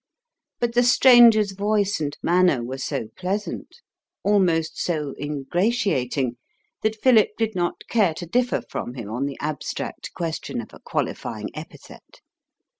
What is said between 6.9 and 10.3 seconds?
Philip did not care to differ from him on the abstract